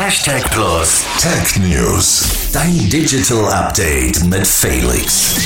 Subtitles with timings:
[0.00, 2.52] Hashtag Plus Tech News.
[2.52, 5.36] Dein Digital Update mit Felix.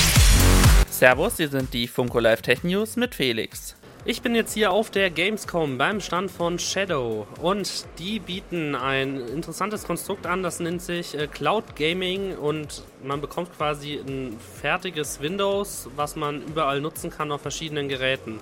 [0.90, 3.74] Servus, hier sind die Funko Live Tech News mit Felix.
[4.04, 9.20] Ich bin jetzt hier auf der Gamescom beim Stand von Shadow und die bieten ein
[9.20, 15.22] interessantes Konstrukt an, das nennt sich äh, Cloud Gaming und man bekommt quasi ein fertiges
[15.22, 18.38] Windows, was man überall nutzen kann auf verschiedenen Geräten.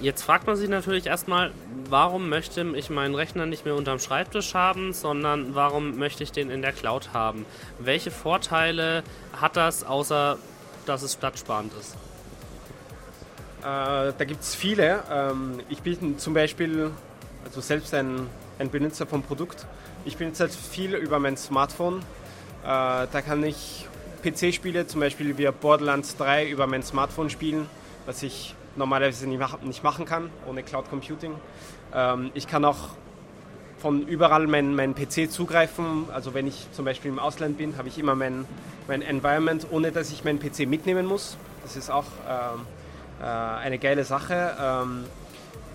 [0.00, 1.52] Jetzt fragt man sich natürlich erstmal,
[1.88, 6.50] warum möchte ich meinen Rechner nicht mehr unterm Schreibtisch haben, sondern warum möchte ich den
[6.50, 7.44] in der Cloud haben?
[7.80, 10.38] Welche Vorteile hat das, außer
[10.86, 11.96] dass es platzsparend ist?
[13.60, 15.02] Äh, da gibt es viele.
[15.10, 16.92] Ähm, ich bin zum Beispiel,
[17.44, 18.28] also selbst ein,
[18.60, 19.66] ein Benutzer vom Produkt,
[20.04, 21.98] ich benutze halt viel über mein Smartphone.
[22.62, 23.86] Äh, da kann ich
[24.22, 27.66] PC-Spiele, zum Beispiel wie Borderlands 3, über mein Smartphone spielen,
[28.06, 31.34] was ich normalerweise nicht, mach, nicht machen kann, ohne Cloud Computing.
[31.94, 32.90] Ähm, ich kann auch
[33.78, 36.06] von überall meinen mein PC zugreifen.
[36.12, 38.44] Also wenn ich zum Beispiel im Ausland bin, habe ich immer mein,
[38.86, 41.36] mein Environment, ohne dass ich meinen PC mitnehmen muss.
[41.62, 42.66] Das ist auch ähm,
[43.20, 44.56] äh, eine geile Sache.
[44.60, 45.04] Ähm,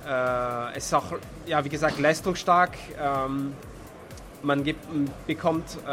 [0.07, 1.13] äh, es ist auch,
[1.45, 2.71] ja, wie gesagt, leistungsstark.
[2.99, 3.53] Ähm,
[4.41, 4.85] man gibt,
[5.25, 5.89] bekommt äh,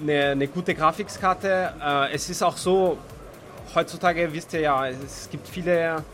[0.00, 1.74] eine, eine, gute Grafikkarte.
[1.82, 2.98] Äh, es ist auch so,
[3.74, 6.04] heutzutage wisst ihr ja, es gibt viele,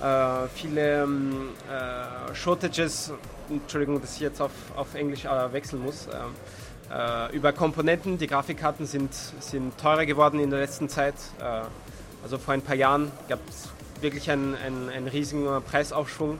[0.00, 3.12] äh, viele ähm, äh, Shortages,
[3.48, 6.08] Entschuldigung, dass ich jetzt auf, auf Englisch wechseln muss,
[7.32, 8.18] über Komponenten.
[8.18, 11.14] Die Grafikkarten sind, sind teurer geworden in der letzten Zeit.
[12.22, 13.68] Also vor ein paar Jahren gab es
[14.00, 16.38] wirklich einen, einen, einen riesigen Preisaufschwung.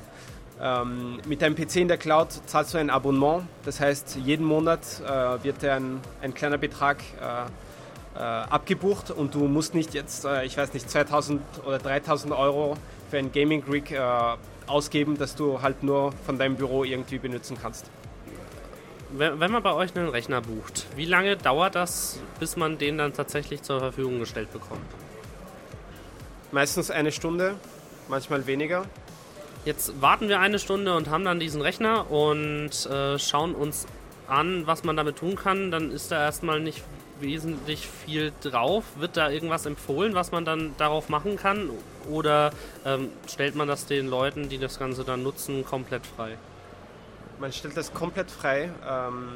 [0.60, 3.44] Ähm, mit deinem PC in der Cloud zahlst du ein Abonnement.
[3.64, 7.46] Das heißt, jeden Monat äh, wird dir ein, ein kleiner Betrag äh, äh,
[8.20, 12.76] abgebucht und du musst nicht jetzt, äh, ich weiß nicht, 2000 oder 3000 Euro
[13.10, 14.00] für ein Gaming Rig äh,
[14.66, 17.90] ausgeben, das du halt nur von deinem Büro irgendwie benutzen kannst.
[19.14, 23.12] Wenn man bei euch einen Rechner bucht, wie lange dauert das, bis man den dann
[23.12, 24.80] tatsächlich zur Verfügung gestellt bekommt?
[26.50, 27.56] Meistens eine Stunde,
[28.08, 28.86] manchmal weniger.
[29.66, 33.86] Jetzt warten wir eine Stunde und haben dann diesen Rechner und äh, schauen uns
[34.28, 35.70] an, was man damit tun kann.
[35.70, 36.82] Dann ist da erstmal nicht
[37.22, 38.84] wesentlich viel drauf.
[38.96, 41.70] Wird da irgendwas empfohlen, was man dann darauf machen kann?
[42.10, 42.50] Oder
[42.84, 46.36] ähm, stellt man das den Leuten, die das Ganze dann nutzen, komplett frei?
[47.38, 49.30] Man stellt das komplett frei ähm,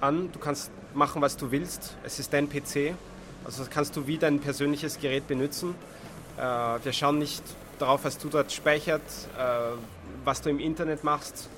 [0.00, 0.30] an.
[0.32, 1.96] Du kannst machen, was du willst.
[2.04, 2.94] Es ist dein PC.
[3.44, 5.74] Also kannst du wie dein persönliches Gerät benutzen.
[6.36, 7.42] Äh, wir schauen nicht
[7.78, 9.02] darauf, was du dort speichert,
[9.38, 9.76] äh,
[10.24, 11.48] was du im Internet machst.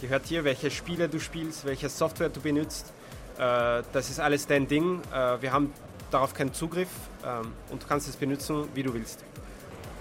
[0.00, 2.92] Gehört hier, welche Spiele du spielst, welche Software du benutzt.
[3.38, 5.00] Äh, das ist alles dein Ding.
[5.40, 5.72] wir haben
[6.10, 6.88] darauf keinen Zugriff
[7.24, 9.24] ähm, und du kannst es benutzen, wie du willst.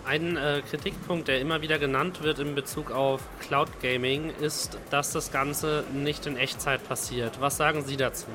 [0.06, 5.12] Ein äh, Kritikpunkt, der immer wieder genannt wird in Bezug auf Cloud Gaming, ist, dass
[5.12, 7.42] das Ganze nicht in Echtzeit passiert.
[7.42, 8.28] Was sagen Sie dazu?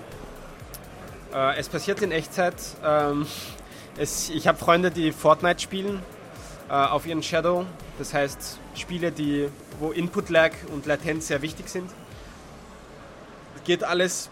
[1.33, 2.57] Äh, es passiert in Echtzeit.
[2.85, 3.27] Ähm,
[3.97, 6.03] es, ich habe Freunde, die Fortnite spielen
[6.69, 7.65] äh, auf ihren Shadow.
[7.99, 9.49] Das heißt Spiele, die,
[9.79, 11.91] wo Input-Lag und Latenz sehr wichtig sind.
[13.65, 14.29] Geht alles.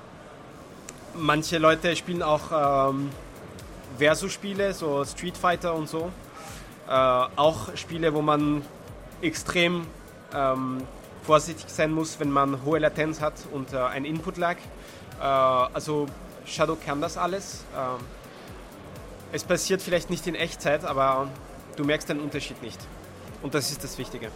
[1.15, 3.11] Manche Leute spielen auch ähm,
[3.99, 6.11] Versus-Spiele, so Street Fighter und so.
[6.89, 8.63] Äh, auch Spiele, wo man
[9.21, 9.87] extrem
[10.35, 10.83] ähm,
[11.23, 14.57] vorsichtig sein muss, wenn man hohe Latenz hat und äh, ein Input-Lag.
[15.21, 16.07] Äh, also
[16.47, 17.65] Shadow kann das alles.
[17.77, 18.05] Ähm,
[19.33, 21.29] es passiert vielleicht nicht in Echtzeit, aber
[21.77, 22.81] du merkst den Unterschied nicht.
[23.43, 24.31] Und das ist das Wichtige.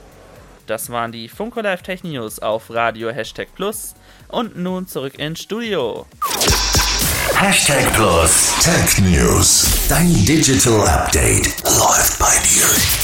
[0.66, 3.94] Das waren die Funko Live Tech News auf Radio Hashtag Plus.
[4.28, 6.06] Und nun zurück ins Studio.
[7.34, 9.86] Hashtag Plus Tech News.
[9.88, 13.03] Dein Digital Update läuft bei dir.